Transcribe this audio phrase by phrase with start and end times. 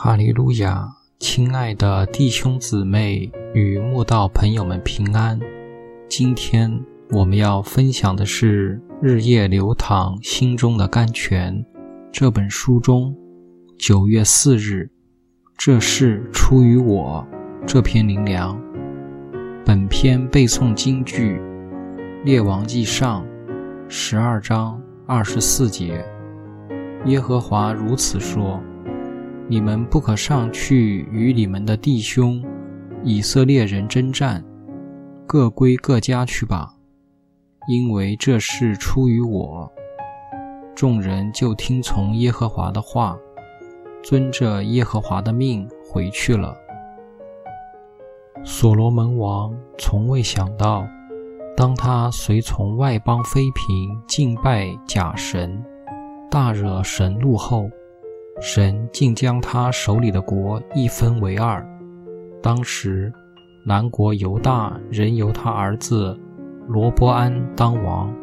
[0.00, 0.88] 哈利路亚！
[1.18, 5.36] 亲爱的弟兄姊妹与慕道朋友们平安。
[6.08, 6.72] 今天
[7.10, 11.52] 我们要分享的是《日夜流淌心中的甘泉》
[12.12, 13.12] 这本书中
[13.76, 14.88] 九月四日，
[15.56, 17.26] 这是出于我
[17.66, 18.56] 这篇灵粮。
[19.64, 21.40] 本篇背诵京剧
[22.22, 23.24] 《列王记上》
[23.88, 26.04] 十二章二十四节。
[27.06, 28.62] 耶和华如此说。
[29.50, 32.44] 你们不可上去与你们的弟兄
[33.02, 34.44] 以色列人征战，
[35.26, 36.74] 各归各家去吧，
[37.66, 39.72] 因为这事出于我。
[40.76, 43.16] 众人就听从耶和华的话，
[44.02, 46.54] 遵着耶和华的命回去了。
[48.44, 50.86] 所罗门王从未想到，
[51.56, 55.64] 当他随从外邦妃嫔敬拜假神，
[56.30, 57.70] 大惹神怒后。
[58.40, 61.64] 神竟将他手里的国一分为二。
[62.40, 63.12] 当时，
[63.66, 66.18] 南国犹大仍由他儿子
[66.68, 68.14] 罗波安当王，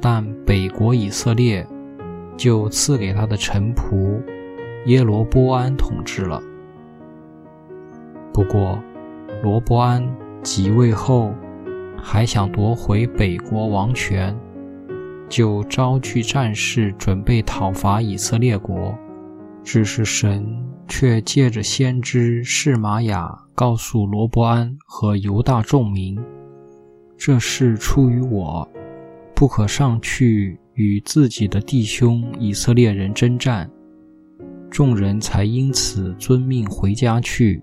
[0.00, 1.66] 但北国以色列
[2.36, 4.20] 就赐给他的臣仆
[4.86, 6.40] 耶罗波安统治了。
[8.32, 8.78] 不过，
[9.42, 10.08] 罗波安
[10.40, 11.34] 即位后，
[12.00, 14.38] 还想夺回北国王权，
[15.28, 18.96] 就招聚战士准备讨伐以色列国。
[19.70, 20.46] 只是神
[20.88, 26.18] 却借着先知释玛雅告诉罗伯安和犹大众民
[27.18, 28.66] ：“这事出于我，
[29.34, 33.70] 不可上去与自己的弟兄以色列人征战。”
[34.72, 37.62] 众人才因此遵命回家去，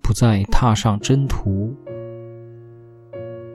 [0.00, 1.74] 不再踏上征途。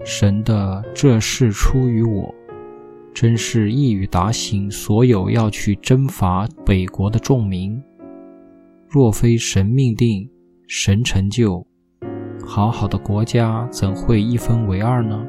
[0.04, 2.36] 神的这事出于我。
[3.14, 7.80] 真是一语打醒所有要去征伐北国的众民。
[8.90, 10.28] 若非神命定，
[10.68, 11.66] 神成就，
[12.46, 15.24] 好好的国家怎会一分为二呢？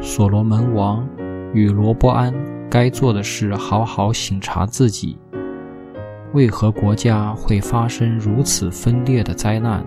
[0.00, 1.08] 所罗门王
[1.52, 2.32] 与罗伯安
[2.70, 5.18] 该做的是好好省察自己，
[6.32, 9.84] 为何国家会发生如此分裂的灾难，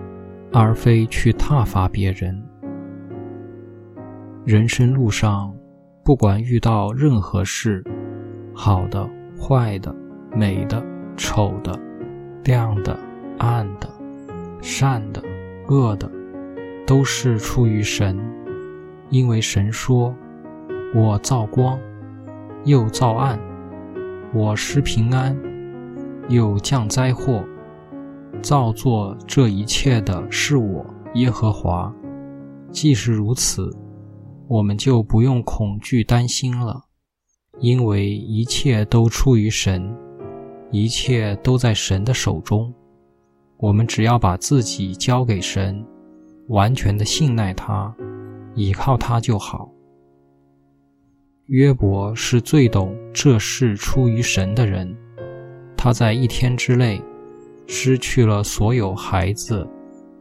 [0.52, 2.42] 而非去挞伐别人？
[4.44, 5.57] 人生路上。
[6.08, 7.84] 不管遇到任何事，
[8.54, 9.06] 好的、
[9.38, 9.94] 坏的、
[10.34, 10.82] 美的、
[11.18, 11.78] 丑的、
[12.44, 12.98] 亮的、
[13.36, 13.86] 暗的、
[14.62, 15.22] 善的、
[15.68, 16.10] 恶的，
[16.86, 18.18] 都是出于神，
[19.10, 20.14] 因为神说
[20.96, 21.78] ：“我造光，
[22.64, 23.38] 又造暗；
[24.32, 25.38] 我施平安，
[26.30, 27.44] 又降灾祸。
[28.40, 30.86] 造作这一切的是我
[31.16, 31.94] 耶和华。”
[32.72, 33.70] 既是如此。
[34.48, 36.82] 我们就不用恐惧担心了，
[37.60, 39.94] 因为一切都出于神，
[40.70, 42.72] 一切都在神的手中。
[43.58, 45.84] 我们只要把自己交给神，
[46.48, 47.94] 完全的信赖他，
[48.54, 49.70] 依靠他就好。
[51.48, 54.96] 约伯是最懂这事出于神的人，
[55.76, 57.02] 他在一天之内
[57.66, 59.68] 失去了所有孩子、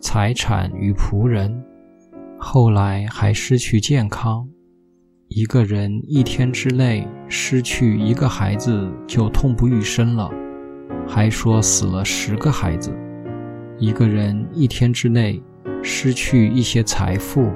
[0.02, 1.64] 财产与仆人。
[2.50, 4.47] 后来还失去健康。
[5.28, 10.31] 一个人一天之内失去一个孩子就痛不欲生了，
[11.06, 12.97] 还说死了十个孩子。
[13.78, 15.44] 一个人一天之内
[15.84, 17.52] 失去一些财富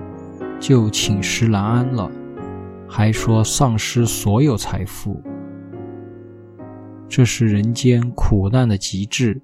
[0.59, 2.11] 就寝食难安了，
[2.85, 5.23] 还说丧失所有财富。
[7.07, 9.41] 这是人间苦难的极致。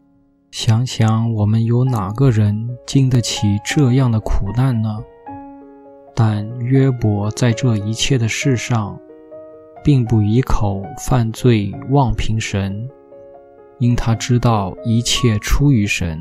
[0.52, 4.90] 想想我们有哪个人经得起这样的苦难呢？
[6.20, 9.00] 但约伯在这一切的事上，
[9.84, 12.90] 并不以口犯罪妄凭神，
[13.78, 16.20] 因他知道一切出于神。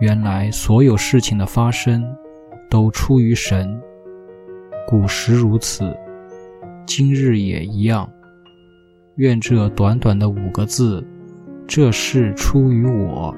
[0.00, 2.04] 原来所有事情的发生，
[2.68, 3.80] 都出于神。
[4.86, 5.96] 古时如此，
[6.84, 8.06] 今日也一样。
[9.16, 11.02] 愿这短短的五个字，
[11.66, 13.34] 这事出于我，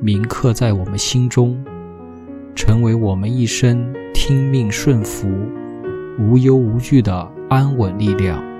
[0.00, 1.60] 铭刻在我们心中。
[2.56, 5.28] 成为我们一生听命顺服、
[6.18, 8.55] 无忧无惧的安稳力量。